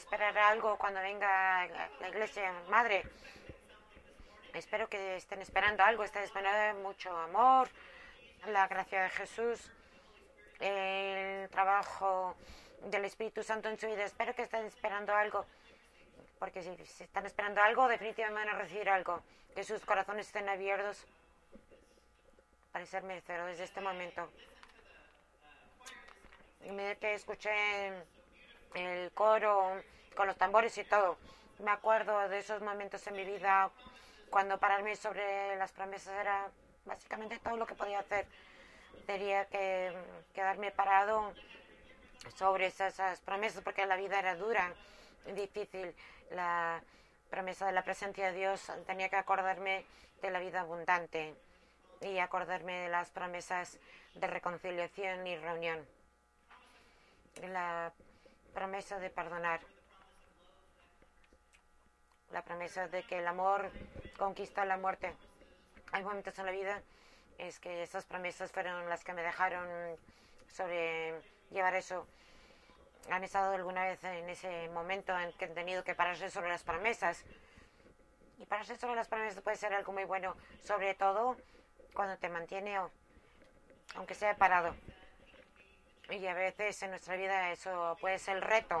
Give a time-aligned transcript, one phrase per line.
[0.00, 1.66] esperar algo cuando venga
[2.00, 3.04] la iglesia madre.
[4.54, 7.68] Espero que estén esperando algo, estén esperando mucho amor,
[8.46, 9.70] la gracia de Jesús,
[10.58, 12.34] el trabajo
[12.86, 14.04] del Espíritu Santo en su vida.
[14.04, 15.44] Espero que estén esperando algo,
[16.38, 16.70] porque si,
[17.04, 19.22] están esperando algo, definitivamente van a recibir algo.
[19.54, 21.06] Que sus corazones estén abiertos
[22.72, 24.30] para ser merecedores desde este momento.
[26.64, 27.92] Y que escuché
[28.74, 29.80] el coro
[30.14, 31.16] con los tambores y todo,
[31.58, 33.70] me acuerdo de esos momentos en mi vida
[34.30, 36.48] cuando pararme sobre las promesas era
[36.84, 38.26] básicamente todo lo que podía hacer.
[39.06, 39.92] Tenía que
[40.32, 41.32] quedarme parado
[42.36, 44.72] sobre esas, promesas porque la vida era dura,
[45.34, 45.94] difícil.
[46.30, 46.80] La
[47.28, 49.84] promesa de la presencia de Dios tenía que acordarme
[50.22, 51.34] de la vida abundante
[52.00, 53.78] y acordarme de las promesas
[54.14, 55.84] de reconciliación y reunión.
[57.42, 57.92] La
[58.50, 59.60] promesa de perdonar.
[62.32, 63.70] La promesa de que el amor
[64.18, 65.14] conquista la muerte.
[65.92, 66.82] Hay momentos en la vida
[67.38, 69.66] es que esas promesas fueron las que me dejaron
[70.48, 71.14] sobre
[71.50, 72.06] llevar eso.
[73.10, 76.62] ¿Han estado alguna vez en ese momento en que han tenido que pararse sobre las
[76.62, 77.24] promesas?
[78.38, 81.36] Y pararse sobre las promesas puede ser algo muy bueno, sobre todo
[81.94, 82.78] cuando te mantiene,
[83.94, 84.74] aunque sea parado.
[86.10, 88.76] Y a veces en nuestra vida eso puede ser el reto.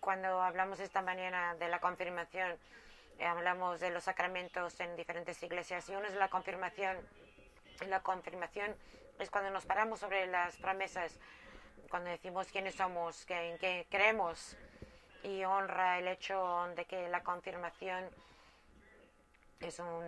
[0.00, 2.56] Cuando hablamos esta mañana de la confirmación,
[3.18, 6.96] eh, hablamos de los sacramentos en diferentes iglesias y uno es la confirmación.
[7.86, 8.74] La confirmación
[9.18, 11.18] es cuando nos paramos sobre las promesas,
[11.90, 14.56] cuando decimos quiénes somos, que, en qué creemos
[15.24, 18.08] y honra el hecho de que la confirmación
[19.60, 20.04] es un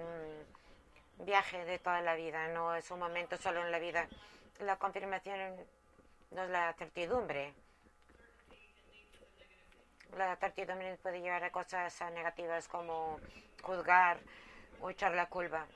[1.18, 4.08] viaje de toda la vida, no es un momento solo en la vida.
[4.60, 5.56] La confirmación
[6.30, 7.52] no es la certidumbre.
[10.16, 13.20] La certidumbre puede llevar a cosas negativas como
[13.62, 14.18] juzgar
[14.80, 15.66] o echar la culpa.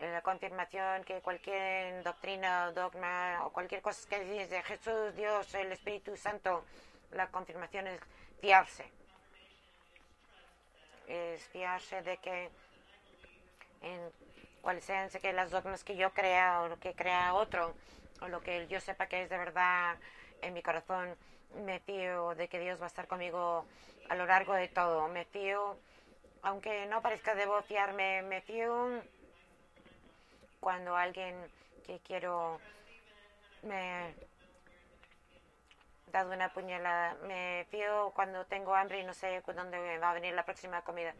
[0.00, 6.16] La confirmación que cualquier doctrina, dogma o cualquier cosa que dice Jesús, Dios, el Espíritu
[6.16, 6.64] Santo,
[7.12, 8.00] la confirmación es
[8.40, 8.90] fiarse.
[11.06, 12.50] Es fiarse de que
[13.82, 14.00] en
[14.62, 17.74] cuáles sean que las dogmas que yo crea o que crea otro
[18.20, 19.96] o lo que yo sepa que es de verdad
[20.42, 21.16] en mi corazón
[21.64, 23.64] me fío de que Dios va a estar conmigo
[24.08, 25.08] a lo largo de todo.
[25.08, 25.76] Me fío
[26.42, 29.02] aunque no parezca debo fiarme me fío
[30.60, 31.34] cuando alguien
[31.86, 32.60] que quiero
[33.62, 34.14] me
[36.14, 37.14] dado una puñalada.
[37.26, 41.12] Me fío cuando tengo hambre y no sé dónde va a venir la próxima comida.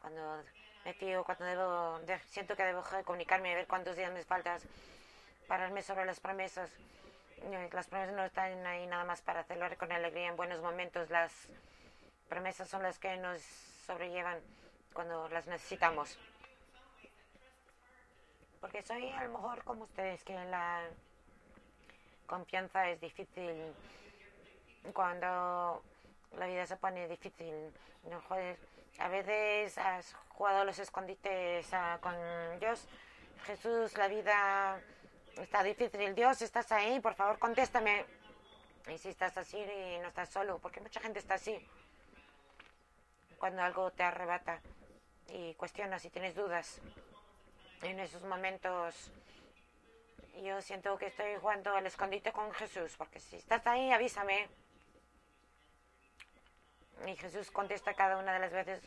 [0.00, 0.42] Cuando
[0.84, 4.58] me fío, cuando debo, siento que debo comunicarme, ver cuántos días me faltan,
[5.46, 6.70] pararme sobre las promesas.
[7.72, 11.08] Las promesas no están ahí nada más para celebrar con alegría en buenos momentos.
[11.10, 11.32] Las
[12.28, 13.40] promesas son las que nos
[13.86, 14.40] sobrellevan
[14.92, 16.18] cuando las necesitamos.
[18.60, 20.82] Porque soy a lo mejor como ustedes, que la
[22.26, 23.72] confianza es difícil
[24.92, 25.82] cuando
[26.36, 27.72] la vida se pone difícil.
[28.10, 28.58] No, joder,
[28.98, 31.68] a veces has jugado los escondites
[32.00, 32.14] con
[32.60, 32.86] Dios.
[33.46, 34.80] Jesús, la vida
[35.36, 36.14] está difícil.
[36.14, 37.00] Dios, ¿estás ahí?
[37.00, 38.04] Por favor, contéstame.
[38.92, 41.58] Y si estás así y no estás solo, porque mucha gente está así.
[43.38, 44.60] Cuando algo te arrebata
[45.28, 46.80] y cuestionas y tienes dudas.
[47.82, 49.12] En esos momentos
[50.42, 54.48] yo siento que estoy jugando al escondite con Jesús, porque si estás ahí, avísame.
[57.06, 58.80] Y Jesús contesta cada una de las veces.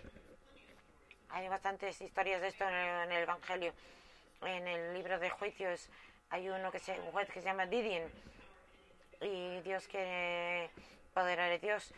[1.29, 3.73] Hay bastantes historias de esto en el, Evangelio.
[4.41, 5.89] En el libro de juicios
[6.29, 8.09] hay uno que se, un juez que se llama Didion.
[9.22, 10.69] Y Dios quiere
[11.13, 11.94] poder a Dios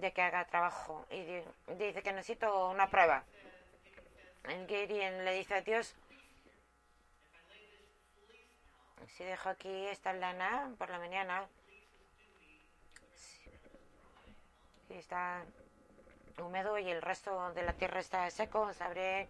[0.00, 1.06] de que haga trabajo.
[1.10, 1.42] Y
[1.74, 3.24] dice que necesito una prueba.
[4.66, 5.94] Gideon le dice a Dios,
[9.06, 11.46] si dejo aquí esta lana por la mañana,
[14.98, 15.44] está
[16.38, 19.28] húmedo y el resto de la tierra está seco, sabré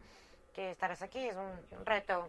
[0.54, 1.26] que estarás aquí.
[1.26, 2.28] Es un reto.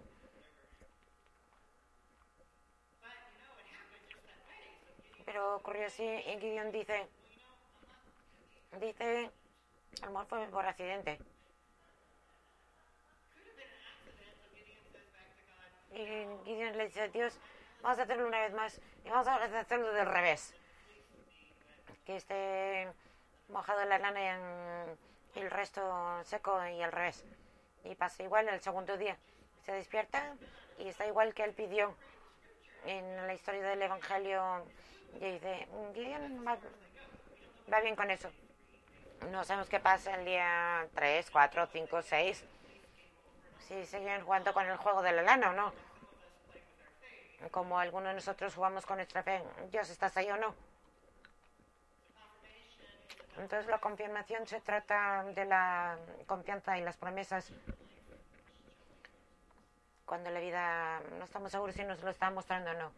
[5.25, 7.07] Pero ocurrió así y Gideon dice,
[8.79, 9.31] dice,
[10.01, 11.19] a lo fue por accidente.
[15.91, 16.05] Y
[16.45, 17.39] Gideon le dice a Dios,
[17.81, 20.53] vamos a hacerlo una vez más y vamos a hacerlo del revés.
[22.05, 22.91] Que este
[23.53, 24.85] mojado la lana
[25.35, 25.81] y el resto
[26.25, 27.23] seco y al revés.
[27.85, 29.15] Y pasa igual el segundo día.
[29.63, 30.35] Se despierta
[30.79, 31.95] y está igual que él pidió.
[32.85, 34.65] en la historia del Evangelio,
[35.21, 36.57] y dice, Gideon va,
[37.71, 38.29] va bien con eso.
[39.31, 42.43] No sabemos qué pasa el día 3, 4, 5, 6.
[43.67, 45.73] Si siguen jugando con el juego de la lana o no.
[47.51, 49.41] Como algunos de nosotros jugamos con nuestra fe.
[49.71, 50.53] Dios, ¿estás ahí o no?
[53.37, 55.97] Entonces la confirmación se trata de la
[56.27, 57.51] confianza y las promesas.
[60.05, 62.91] Cuando la vida no estamos seguros si nos lo está mostrando o no.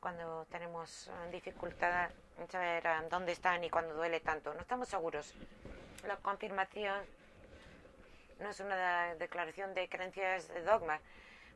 [0.00, 4.52] Cuando tenemos dificultad en saber dónde están y cuando duele tanto.
[4.52, 5.32] No estamos seguros.
[6.06, 7.02] La confirmación
[8.40, 11.00] no es una declaración de creencias de dogma.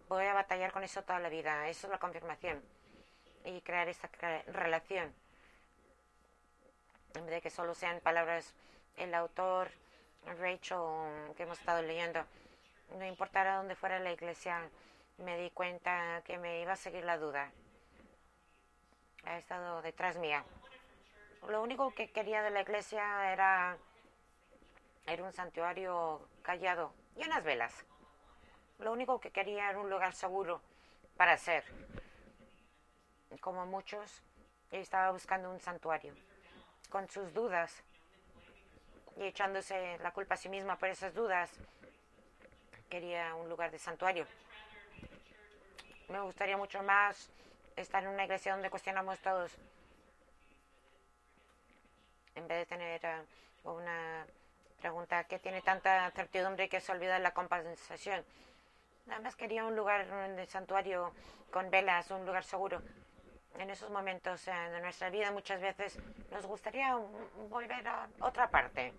[0.08, 1.68] Voy a batallar con eso toda la vida.
[1.68, 2.62] Eso es la confirmación.
[3.44, 4.08] Y crear esta
[4.46, 5.12] relación
[7.14, 8.54] en vez de que solo sean palabras
[8.96, 9.70] el autor,
[10.38, 12.24] Rachel, que hemos estado leyendo.
[12.96, 14.68] No importara dónde fuera la iglesia,
[15.18, 17.50] me di cuenta que me iba a seguir la duda.
[19.24, 20.44] Ha estado detrás mía.
[21.48, 23.76] Lo único que quería de la iglesia era,
[25.06, 27.84] era un santuario callado y unas velas.
[28.78, 30.60] Lo único que quería era un lugar seguro
[31.16, 31.64] para ser.
[33.40, 34.22] Como muchos,
[34.70, 36.14] estaba buscando un santuario
[36.90, 37.82] con sus dudas
[39.16, 41.50] y echándose la culpa a sí misma por esas dudas.
[42.88, 44.26] Quería un lugar de santuario.
[46.08, 47.30] Me gustaría mucho más
[47.76, 49.52] estar en una iglesia donde cuestionamos todos.
[52.34, 53.00] En vez de tener
[53.64, 54.26] uh, una
[54.80, 58.24] pregunta que tiene tanta certidumbre que se olvida la compensación.
[59.06, 60.06] Nada más quería un lugar
[60.36, 61.12] de santuario
[61.50, 62.80] con velas, un lugar seguro
[63.58, 65.98] en esos momentos de nuestra vida muchas veces
[66.30, 66.94] nos gustaría
[67.48, 68.92] volver a otra parte.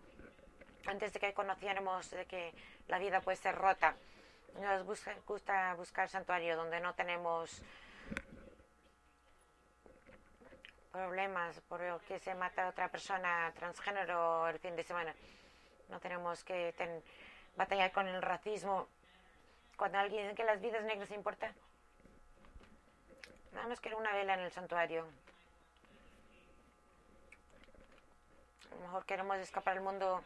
[0.86, 2.54] Antes de que conociéramos de que
[2.88, 3.96] la vida puede ser rota,
[4.60, 4.84] nos
[5.26, 7.62] gusta buscar santuario donde no tenemos
[10.92, 15.14] problemas por que se mata a otra persona transgénero el fin de semana.
[15.90, 16.74] No tenemos que
[17.56, 18.88] batallar con el racismo.
[19.78, 21.54] Cuando alguien dice que las vidas negras importan,
[23.54, 25.06] Nada más que una vela en el santuario.
[28.72, 30.22] A lo mejor queremos escapar al mundo.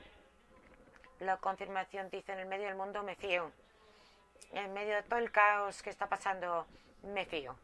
[1.20, 3.52] La confirmación dice, en el medio del mundo me fío.
[4.52, 6.68] En medio de todo el caos que está pasando,
[7.04, 7.56] me fío.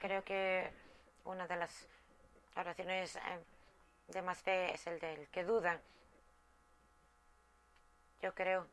[0.00, 0.70] Creo que
[1.24, 1.88] una de las
[2.56, 3.20] oraciones eh,
[4.08, 5.80] de más fe es el del que duda.
[8.20, 8.66] Yo creo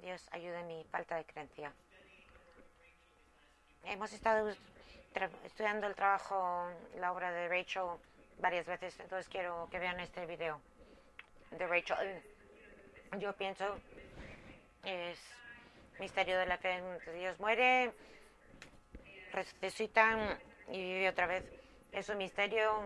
[0.00, 1.72] Dios ayude mi falta de creencia.
[3.84, 4.52] Hemos estado
[5.44, 7.98] estudiando el trabajo, la obra de Rachel
[8.38, 10.60] varias veces, entonces quiero que vean este video
[11.50, 12.22] de Rachel.
[13.18, 13.64] Yo pienso
[14.84, 15.18] es
[15.98, 16.82] misterio de la fe.
[17.14, 17.92] Dios muere,
[19.32, 20.38] resucita
[20.68, 21.44] y vive otra vez.
[21.92, 22.82] Es un misterio,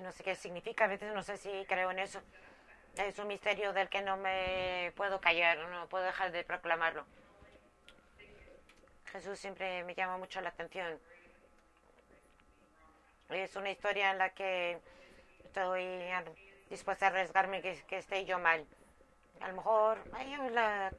[0.00, 2.20] no sé qué significa, a veces no sé si creo en eso
[2.96, 7.04] es un misterio del que no me puedo callar, no puedo dejar de proclamarlo.
[9.06, 10.98] Jesús siempre me llama mucho la atención.
[13.30, 14.78] Es una historia en la que
[15.44, 16.10] estoy
[16.68, 18.66] dispuesta a arriesgarme que, esté yo mal.
[19.40, 20.92] A lo mejor hay la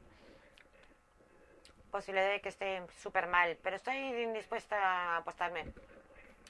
[1.90, 5.72] posibilidad de que esté súper mal, pero estoy dispuesta a apostarme.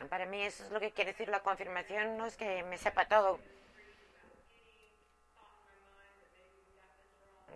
[0.09, 3.07] Para mí eso es lo que quiere decir la confirmación, no es que me sepa
[3.07, 3.39] todo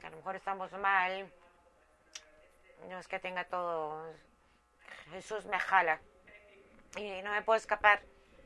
[0.07, 1.33] a lo mejor estamos mal,
[2.89, 4.15] no es que tenga todo,
[5.11, 6.01] Jesús me jala
[6.97, 8.03] y no me puedo escapar.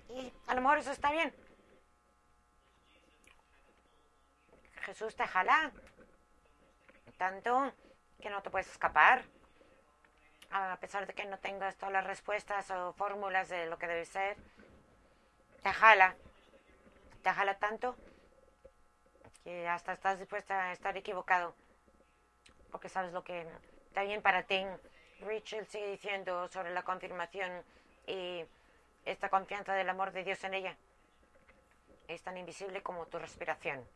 [0.08, 1.34] Y a lo mejor eso está bien.
[4.82, 5.70] Jesús te jala
[7.16, 7.72] tanto
[8.20, 9.22] que no te puedes escapar.
[10.50, 14.04] A pesar de que no tengas todas las respuestas o fórmulas de lo que debe
[14.04, 14.36] ser,
[15.62, 16.16] te jala.
[17.22, 17.96] Te jala tanto
[19.44, 21.54] que hasta estás dispuesta a estar equivocado
[22.72, 23.46] porque sabes lo que
[23.86, 24.64] está bien para ti.
[25.20, 27.62] Rachel sigue diciendo sobre la confirmación
[28.06, 28.44] y
[29.04, 30.76] esta confianza del amor de Dios en ella.
[32.08, 33.86] Es tan invisible como tu respiración.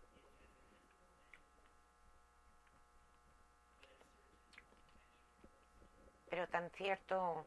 [6.28, 7.46] Pero tan cierto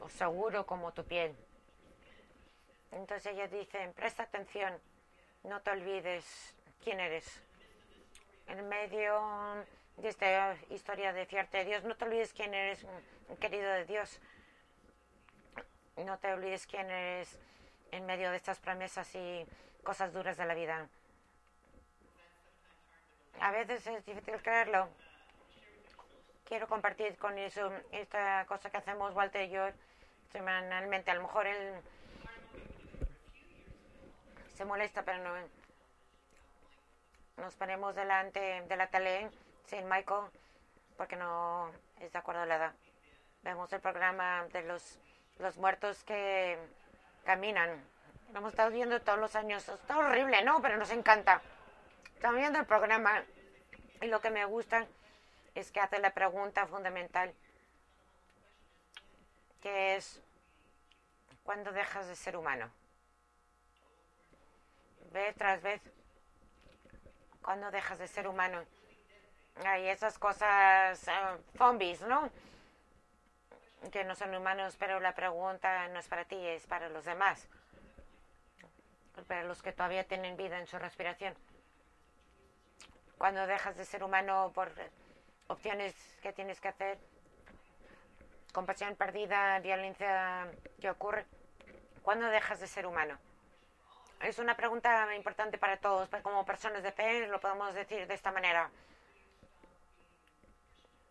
[0.00, 1.36] o seguro como tu piel.
[2.92, 4.80] Entonces ella dice, presta atención,
[5.42, 7.40] no te olvides quién eres.
[8.46, 9.64] En medio
[9.96, 12.86] de esta historia de fiarte de Dios, no te olvides quién eres,
[13.40, 14.20] querido de Dios.
[15.96, 17.38] No te olvides quién eres
[17.90, 19.46] en medio de estas promesas y
[19.82, 20.88] cosas duras de la vida.
[23.40, 24.88] A veces es difícil creerlo.
[26.44, 29.68] Quiero compartir con eso esta cosa que hacemos Walter y yo
[30.32, 31.10] semanalmente.
[31.10, 31.74] A lo mejor él
[34.54, 35.57] se molesta, pero no.
[37.38, 39.30] Nos ponemos delante de la tele
[39.66, 40.26] sin Michael
[40.96, 42.72] porque no es de acuerdo a la edad.
[43.42, 44.98] Vemos el programa de los,
[45.38, 46.58] los muertos que
[47.24, 47.82] caminan.
[48.32, 49.68] Lo hemos estado viendo todos los años.
[49.68, 50.60] Está horrible, ¿no?
[50.60, 51.40] Pero nos encanta.
[52.14, 53.22] Estamos viendo el programa
[54.00, 54.86] y lo que me gusta
[55.54, 57.32] es que hace la pregunta fundamental,
[59.60, 60.20] que es,
[61.44, 62.70] ¿cuándo dejas de ser humano?
[65.12, 65.80] Vez tras vez,
[67.48, 68.62] ¿cuándo dejas de ser humano?
[69.64, 72.28] Hay esas cosas uh, zombies, ¿no?
[73.90, 77.48] Que no son humanos, pero la pregunta no es para ti, es para los demás.
[79.26, 81.34] Para los que todavía tienen vida en su respiración.
[83.16, 84.70] Cuando dejas de ser humano por
[85.46, 86.98] opciones que tienes que hacer,
[88.52, 90.48] compasión perdida, violencia
[90.82, 91.24] que ocurre,
[92.02, 93.18] ¿cuándo dejas de ser humano?
[94.20, 98.32] Es una pregunta importante para todos, como personas de fe lo podemos decir de esta
[98.32, 98.68] manera.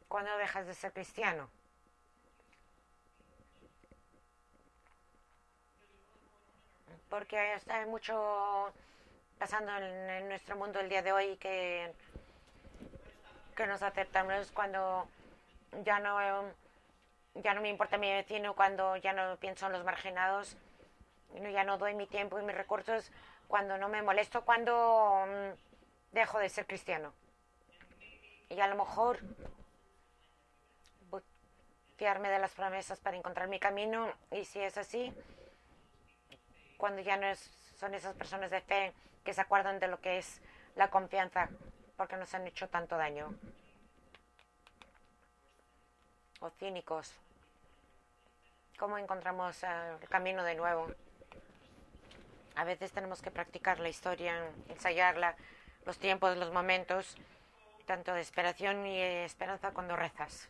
[0.09, 1.49] ¿Cuándo dejas de ser cristiano?
[7.09, 8.73] Porque hay mucho
[9.39, 11.93] pasando en, nuestro mundo el día de hoy que,
[13.55, 15.07] que nos aceptamos cuando
[15.85, 16.19] ya no,
[17.35, 20.57] ya no me importa mi vecino, cuando ya no pienso en los marginados,
[21.51, 23.11] ya no doy mi tiempo y mis recursos,
[23.47, 27.13] cuando no me molesto, cuando mm, dejo de ser cristiano.
[28.49, 29.19] Y a lo mejor
[31.97, 35.11] fiarme de las promesas para encontrar mi camino y si es así,
[36.77, 37.27] cuando ya no
[37.79, 38.93] son esas personas de fe
[39.25, 40.39] que se acuerdan de lo que es
[40.75, 41.49] la confianza
[41.97, 43.33] porque nos han hecho tanto daño.
[46.39, 47.11] O cínicos.
[48.77, 50.87] ¿Cómo encontramos el camino de nuevo?
[52.57, 55.35] A veces tenemos que practicar la historia, ensayarla,
[55.85, 57.15] los tiempos, los momentos,
[57.85, 60.49] tanto de esperación y esperanza cuando rezas.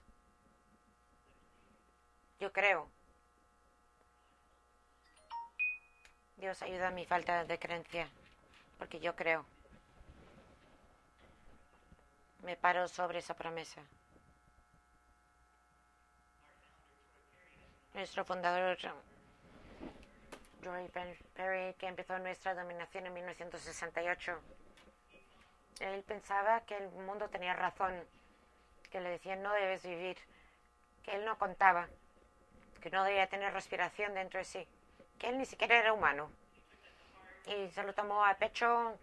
[2.39, 2.87] Yo creo.
[6.37, 8.07] Dios ayuda a mi falta de creencia,
[8.79, 9.45] porque yo creo.
[12.43, 13.81] Me paro sobre esa promesa.
[17.93, 18.77] Nuestro fundador,
[20.63, 20.89] Joy
[21.35, 24.41] Perry, que empezó nuestra dominación en 1968,
[25.79, 27.93] él pensaba que el mundo tenía razón,
[28.89, 30.17] que le decían no debes vivir,
[31.03, 31.87] que él no contaba
[32.79, 34.67] que no debía tener respiración dentro de sí,
[35.19, 36.31] que él ni siquiera era humano.
[37.45, 38.97] Y se lo tomó a pecho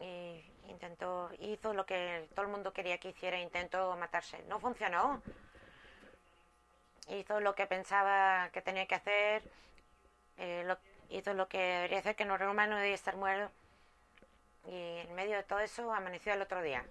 [0.00, 4.42] y intentó, hizo lo que todo el mundo quería que hiciera, intentó matarse.
[4.48, 5.22] No funcionó.
[7.08, 9.42] Hizo lo que pensaba que tenía que hacer,
[10.38, 10.74] eh,
[11.10, 13.52] hizo lo que debería hacer, que no era humano, debía estar muerto.
[14.66, 16.84] Y en medio de todo eso amaneció el otro día.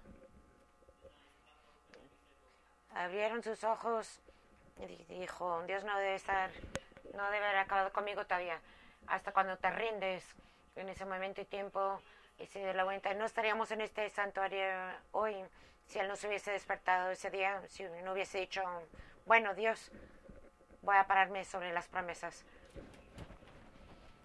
[2.94, 4.20] Abrieron sus ojos
[5.08, 6.50] dijo, Dios no debe estar,
[7.14, 8.60] no debe haber acabado conmigo todavía.
[9.06, 10.24] Hasta cuando te rindes
[10.76, 12.00] en ese momento y tiempo
[12.38, 14.64] y se de la vuelta, no estaríamos en este santuario
[15.12, 15.36] hoy
[15.86, 18.62] si Él no se hubiese despertado ese día, si no hubiese dicho,
[19.26, 19.90] bueno, Dios,
[20.82, 22.44] voy a pararme sobre las promesas.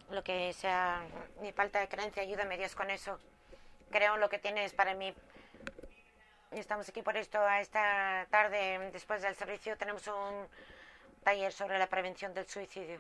[0.10, 1.04] Lo que sea
[1.42, 3.20] mi falta de creencia, ayúdame Dios con eso.
[3.92, 5.14] Creo en lo que tienes para mí
[6.52, 7.48] Estamos aquí por esto.
[7.48, 10.48] Esta tarde, después del servicio, tenemos un
[11.24, 13.00] taller sobre la prevención del suicidio.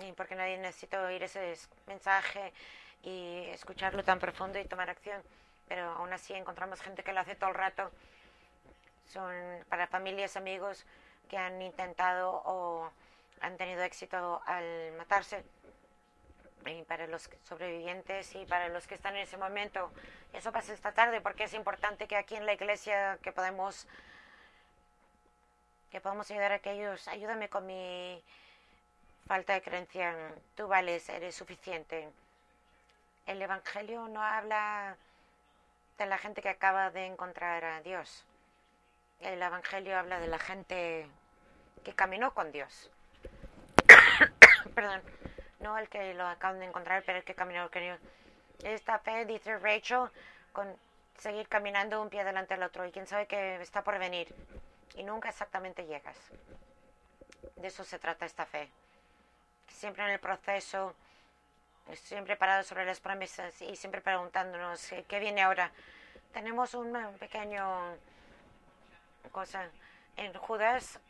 [0.00, 1.54] Y porque nadie necesita oír ese
[1.86, 2.54] mensaje
[3.02, 5.22] y escucharlo tan profundo y tomar acción.
[5.68, 7.92] Pero aún así encontramos gente que lo hace todo el rato.
[9.12, 10.86] Son para familias, amigos
[11.28, 12.90] que han intentado o
[13.42, 15.44] han tenido éxito al matarse
[16.64, 19.92] y para los sobrevivientes y para los que están en ese momento.
[20.32, 23.86] Eso pasa esta tarde porque es importante que aquí en la iglesia que podemos
[25.90, 27.06] que podamos ayudar a aquellos.
[27.06, 28.22] Ayúdame con mi
[29.26, 30.14] falta de creencia.
[30.56, 32.08] Tú vales, eres suficiente.
[33.26, 34.96] El Evangelio no habla
[35.98, 38.24] de la gente que acaba de encontrar a Dios.
[39.22, 41.08] El Evangelio habla de la gente
[41.84, 42.90] que caminó con Dios.
[44.74, 45.02] Perdón
[45.62, 47.98] no el que lo acaban de encontrar, pero el que caminó con Dios.
[48.64, 50.10] Esta fe, dice Rachel,
[50.52, 50.76] con
[51.18, 54.34] seguir caminando un pie delante del otro y quién sabe que está por venir
[54.96, 56.16] y nunca exactamente llegas.
[57.56, 58.68] De eso se trata esta fe.
[59.68, 60.94] Siempre en el proceso
[61.94, 65.70] siempre parado sobre las promesas y siempre preguntándonos qué viene ahora.
[66.32, 67.96] Tenemos un pequeño
[69.30, 69.68] cosa
[70.16, 71.00] en Judas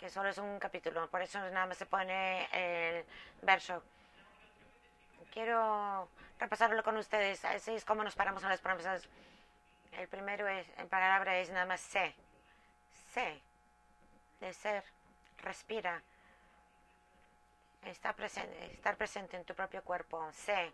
[0.00, 3.04] que solo es un capítulo, por eso nada más se pone el
[3.42, 3.82] verso.
[5.30, 9.06] Quiero repasarlo con ustedes, así es como nos paramos en las promesas.
[9.92, 12.14] El primero es, en palabra es nada más sé,
[13.12, 13.42] sé,
[14.40, 14.82] de ser,
[15.42, 16.02] respira,
[17.84, 20.72] está presente, estar presente en tu propio cuerpo, sé.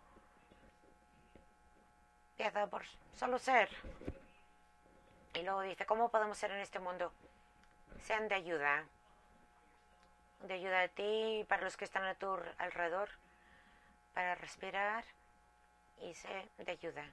[2.39, 2.85] Empieza por
[3.17, 3.69] solo ser.
[5.37, 7.13] Y luego dice, ¿cómo podemos ser en este mundo?
[8.01, 8.85] Sean de ayuda
[10.43, 13.09] de ayuda a ti y para los que están a tu alrededor,
[14.15, 15.05] para respirar
[16.03, 17.05] y ser de ayuda.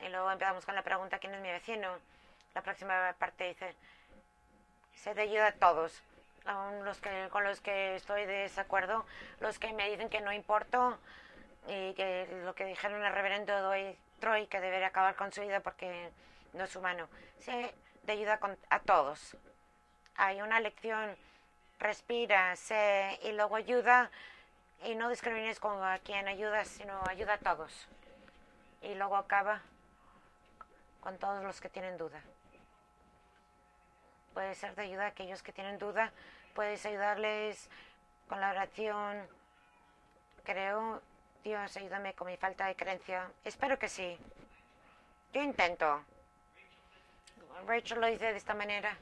[0.00, 1.98] Y luego empezamos con la pregunta, ¿quién es mi vecino?
[2.54, 3.74] La próxima parte dice,
[4.94, 6.02] sé de ayuda a todos,
[6.44, 9.04] aún los que, con los que estoy de desacuerdo,
[9.40, 10.98] los que me dicen que no importo
[11.66, 13.74] y que lo que dijeron el reverendo
[14.20, 16.10] Troy, que debería acabar con su vida porque
[16.52, 17.08] no es humano.
[17.40, 18.38] Sé de ayuda
[18.70, 19.36] a todos
[20.16, 21.16] hay una lección,
[21.78, 24.10] respira, sé y luego ayuda
[24.84, 27.86] y no discrimines con a quien ayudas, sino ayuda a todos.
[28.82, 29.60] Y luego acaba
[31.00, 32.20] con todos los que tienen duda.
[34.34, 36.12] Puede ser de ayuda a aquellos que tienen duda,
[36.54, 37.68] puedes ayudarles
[38.28, 39.26] con la oración.
[40.44, 41.00] Creo,
[41.46, 43.30] Dios, ayúdame con mi falta de creencia.
[43.44, 44.18] Espero que sí.
[45.32, 46.02] Yo intento.
[47.68, 48.96] Rachel lo dice de esta manera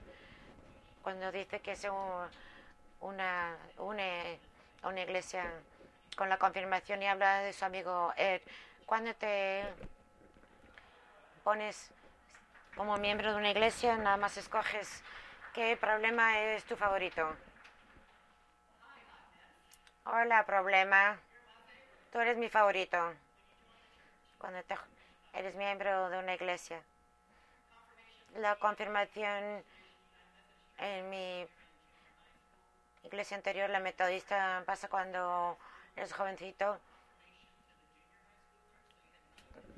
[1.02, 1.86] cuando dice que es
[3.00, 4.38] una, une
[4.82, 5.50] una iglesia
[6.18, 8.42] con la confirmación y habla de su amigo Ed,
[8.84, 9.64] cuando te
[11.44, 11.92] pones
[12.76, 15.02] como miembro de una iglesia, nada más escoges
[15.54, 17.26] qué problema es tu favorito.
[20.04, 21.18] Hola, problema.
[22.14, 22.96] Tú eres mi favorito.
[24.38, 24.62] Cuando
[25.32, 26.80] eres miembro de una iglesia.
[28.36, 29.64] La confirmación
[30.78, 31.44] en mi
[33.02, 35.58] iglesia anterior, la metodista, pasa cuando
[35.96, 36.78] eres jovencito.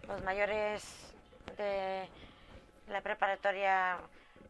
[0.06, 1.14] Los mayores
[1.56, 2.06] de
[2.88, 3.96] la preparatoria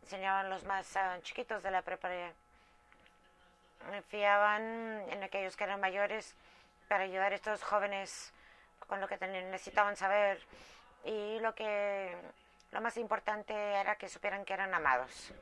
[0.03, 2.33] enseñaban los más ah, chiquitos de la preparatoria.
[3.92, 6.35] Me fiaban en aquellos que eran mayores
[6.88, 8.33] para ayudar a estos jóvenes
[8.87, 10.40] con lo que necesitaban saber
[11.05, 12.14] y lo que
[12.72, 15.33] lo más importante era que supieran que eran amados.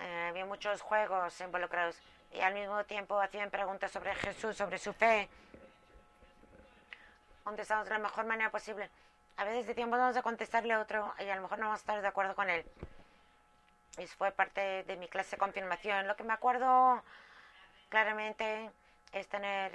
[0.00, 1.98] Eh, había muchos juegos involucrados
[2.32, 5.28] y al mismo tiempo hacían preguntas sobre Jesús, sobre su fe.
[7.44, 8.90] Contestamos de la mejor manera posible.
[9.36, 11.82] A veces decíamos vamos a contestarle a otro y a lo mejor no vamos a
[11.82, 12.64] estar de acuerdo con él.
[13.96, 16.06] Y fue parte de mi clase de confirmación.
[16.06, 17.02] Lo que me acuerdo
[17.88, 18.70] claramente
[19.12, 19.72] es tener,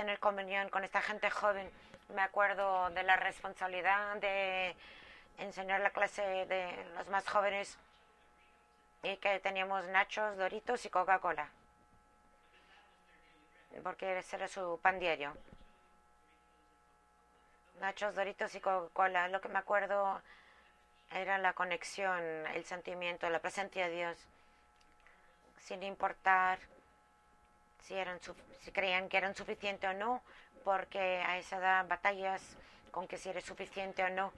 [0.00, 1.70] tener comunión con esta gente joven.
[2.14, 4.74] Me acuerdo de la responsabilidad de
[5.36, 7.76] enseñar la clase de los más jóvenes
[9.02, 11.50] y que teníamos nachos, doritos y Coca-Cola.
[13.82, 15.36] Porque ese era su pan diario.
[17.80, 19.28] Nachos, doritos y Coca-Cola.
[19.28, 20.22] Lo que me acuerdo
[21.10, 22.22] era la conexión,
[22.54, 24.16] el sentimiento, la presencia de Dios.
[25.58, 26.58] Sin importar
[27.82, 28.18] si, eran,
[28.60, 30.22] si creían que eran suficientes o no,
[30.64, 32.42] porque a esa edad batallas
[32.90, 34.32] con que si eres suficiente o no.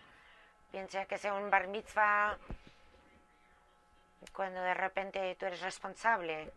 [0.71, 2.37] Piensa que sea un bar mitzvah
[4.33, 6.51] cuando de repente tú eres responsable.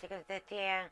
[0.00, 0.90] Sí que te decía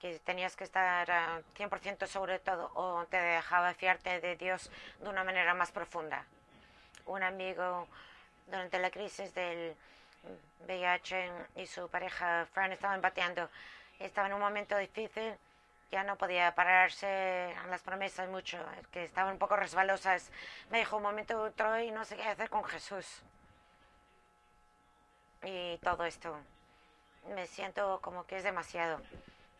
[0.00, 1.08] que tenías que estar
[1.56, 4.70] 100% seguro de todo o te dejaba fiarte de Dios
[5.00, 6.24] de una manera más profunda.
[7.06, 7.86] Un amigo
[8.46, 9.76] durante la crisis del
[10.66, 13.48] VIH y su pareja Fran estaban bateando.
[13.98, 15.34] Estaba en un momento difícil,
[15.90, 18.58] ya no podía pararse en las promesas mucho,
[18.92, 20.30] que estaban un poco resbalosas.
[20.70, 23.22] Me dijo un momento otro y no sé qué hacer con Jesús
[25.46, 26.36] y todo esto.
[27.34, 29.00] Me siento como que es demasiado.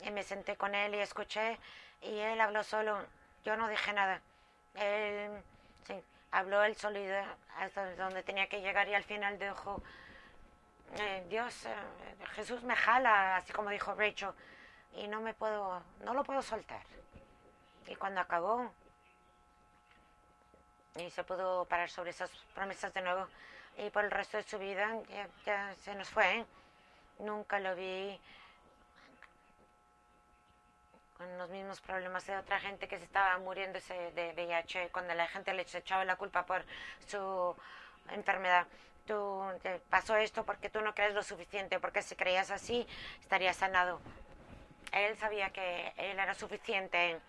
[0.05, 1.59] Y me senté con él y escuché
[2.03, 3.05] y él habló solo.
[3.45, 4.21] Yo no dije nada.
[4.75, 5.31] Él
[5.87, 5.95] sí,
[6.31, 7.01] habló él solo
[7.59, 9.83] hasta donde tenía que llegar y al final dijo,
[10.99, 11.75] eh, Dios, eh,
[12.35, 14.31] Jesús me jala, así como dijo Rachel,
[14.95, 16.83] y no me puedo, no lo puedo soltar.
[17.87, 18.73] Y cuando acabó
[20.97, 23.29] y se pudo parar sobre esas promesas de nuevo,
[23.79, 24.91] y por el resto de su vida
[25.45, 26.45] ya, se nos fue.
[27.19, 28.19] Nunca lo vi
[31.17, 35.27] con los mismos problemas de otra gente que se estaba muriéndose de VIH cuando la
[35.29, 36.65] gente le echaba la culpa por
[37.07, 37.57] su
[38.11, 38.67] enfermedad.
[39.07, 42.87] Tú te pasó esto porque tú no crees lo suficiente, porque si creías así
[43.21, 44.01] estarías sanado.
[44.93, 47.21] Él sabía que él era suficiente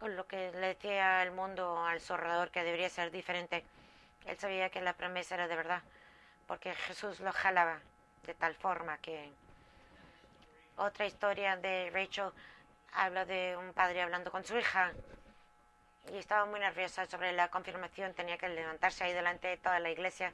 [0.00, 3.64] con lo que le decía el mundo al zorrador que debería ser diferente.
[4.26, 5.82] Él sabía que la promesa era de verdad,
[6.46, 7.80] porque Jesús lo jalaba
[8.24, 9.32] de tal forma que...
[10.76, 12.30] Otra historia de Rachel
[12.92, 14.92] habla de un padre hablando con su hija
[16.12, 18.14] y estaba muy nerviosa sobre la confirmación.
[18.14, 20.32] Tenía que levantarse ahí delante de toda la iglesia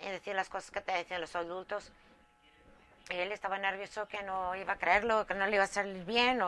[0.00, 1.92] y decir las cosas que te decían los adultos.
[3.08, 6.42] él estaba nervioso que no iba a creerlo, que no le iba a salir bien.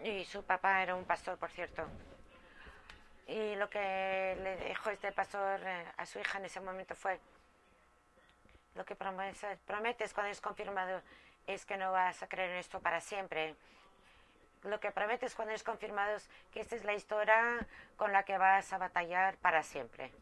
[0.00, 1.86] Y su papá era un pastor, por cierto.
[3.26, 7.20] Y lo que le dijo este pastor eh, a su hija en ese momento fue,
[8.74, 11.02] lo que prometes cuando es confirmado
[11.46, 13.54] es que no vas a creer en esto para siempre.
[14.64, 18.38] Lo que prometes cuando es confirmado es que esta es la historia con la que
[18.38, 20.12] vas a batallar para siempre.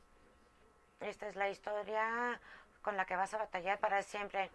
[1.00, 2.40] Esta es la historia
[2.82, 4.50] con la que vas a batallar para siempre.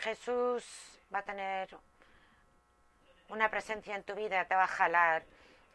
[0.00, 0.64] Jesús
[1.12, 1.76] va a tener
[3.28, 5.24] una presencia en tu vida, te va a jalar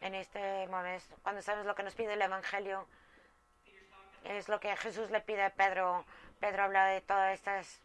[0.00, 1.16] en este momento.
[1.22, 2.86] Cuando sabes lo que nos pide el Evangelio,
[4.24, 6.04] es lo que Jesús le pide a Pedro
[6.40, 7.80] Pedro habla de todas estas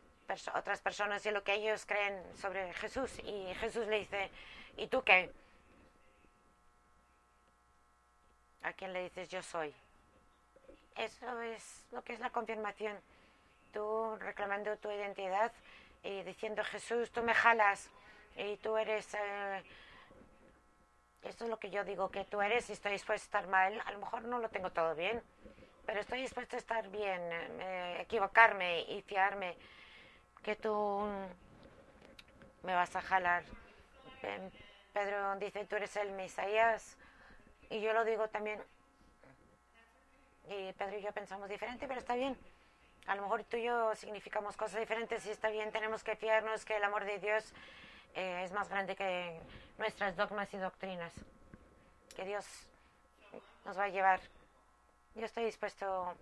[0.55, 3.19] otras personas y lo que ellos creen sobre Jesús.
[3.19, 4.29] Y Jesús le dice,
[4.77, 5.29] ¿y tú qué?
[8.63, 9.73] ¿A quién le dices yo soy?
[10.95, 12.99] Eso es lo que es la confirmación.
[13.73, 15.51] Tú reclamando tu identidad
[16.03, 17.89] y diciendo, Jesús, tú me jalas
[18.35, 19.13] y tú eres...
[19.13, 19.63] Eh,
[21.23, 23.81] esto es lo que yo digo que tú eres y estoy dispuesto a estar mal.
[23.85, 25.21] A lo mejor no lo tengo todo bien,
[25.85, 29.55] pero estoy dispuesto a estar bien, eh, equivocarme y fiarme
[30.43, 31.07] que tú
[32.63, 33.43] me vas a jalar.
[34.93, 36.97] Pedro dice, tú eres el Mesías,
[37.71, 38.61] y yo lo digo también.
[40.47, 42.37] Y Pedro y yo pensamos diferente, pero está bien.
[43.07, 46.63] A lo mejor tú y yo significamos cosas diferentes y está bien, tenemos que fiarnos
[46.65, 47.53] que el amor de Dios
[48.13, 49.39] eh, es más grande que
[49.79, 51.13] nuestras dogmas y doctrinas.
[52.15, 52.45] Que Dios
[53.65, 54.19] nos va a llevar
[55.15, 56.15] yo estoy dispuesto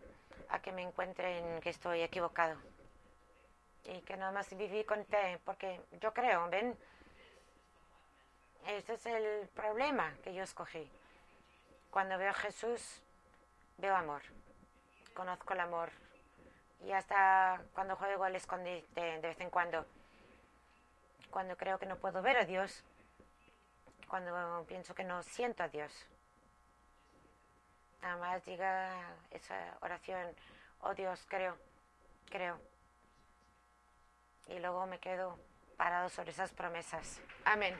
[0.49, 2.57] a que me encuentren que estoy equivocado
[3.85, 6.75] y que nada más viví con fe, porque yo creo, ¿ven?
[8.65, 10.89] Ese es el problema que yo escogí.
[11.91, 13.01] Cuando veo a Jesús,
[13.77, 14.21] veo amor,
[15.13, 15.89] conozco el amor.
[16.85, 19.85] Y hasta cuando juego al escondite de vez en cuando,
[21.29, 22.83] cuando creo que no puedo ver a Dios,
[24.07, 26.07] cuando pienso que no siento a Dios
[28.01, 28.91] nada más diga
[29.31, 30.35] esa oración,
[30.81, 31.57] oh Dios, creo,
[32.29, 32.59] creo.
[34.47, 35.37] Y luego me quedo
[35.77, 37.21] parado sobre esas promesas.
[37.45, 37.77] Amén.